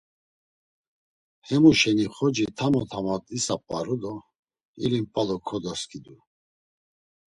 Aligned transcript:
Hemu 1.47 1.71
şeni 1.79 2.05
xoci 2.15 2.45
tamo 2.57 2.81
tamo 2.91 3.15
disap̌aru 3.25 3.95
do 4.01 4.13
ilimpalu 4.83 5.37
kodoskidu. 5.47 6.15